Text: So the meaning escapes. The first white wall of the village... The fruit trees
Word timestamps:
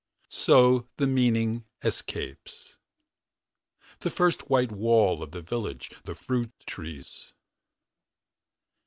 So 0.29 0.87
the 0.95 1.05
meaning 1.05 1.63
escapes. 1.83 2.77
The 3.99 4.09
first 4.09 4.49
white 4.49 4.71
wall 4.71 5.21
of 5.21 5.29
the 5.29 5.43
village... 5.43 5.91
The 6.05 6.15
fruit 6.15 6.51
trees 6.65 7.33